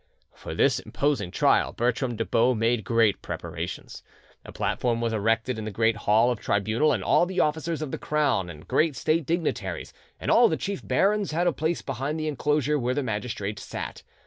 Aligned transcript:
For 0.33 0.55
this 0.55 0.79
imposing 0.79 1.29
trial 1.29 1.73
Bertram 1.73 2.15
de 2.15 2.25
Baux 2.25 2.55
made 2.55 2.83
great 2.83 3.21
preparations. 3.21 4.01
A 4.43 4.51
platform 4.51 4.99
was 4.99 5.13
erected 5.13 5.59
in 5.59 5.65
the 5.65 5.69
great 5.69 5.95
hall 5.95 6.31
of 6.31 6.39
tribunal, 6.39 6.91
and 6.91 7.03
all 7.03 7.27
the 7.27 7.39
officers 7.39 7.83
of 7.83 7.91
the 7.91 7.99
crown 7.99 8.49
and 8.49 8.67
great 8.67 8.95
state 8.95 9.27
dignitaries, 9.27 9.93
and 10.19 10.31
all 10.31 10.47
the 10.49 10.57
chief 10.57 10.81
barons, 10.83 11.33
had 11.33 11.45
a 11.45 11.53
place 11.53 11.83
behind 11.83 12.19
the 12.19 12.27
enclosure 12.27 12.79
where 12.79 12.95
the 12.95 13.03
magistrates 13.03 13.61
sat. 13.63 14.01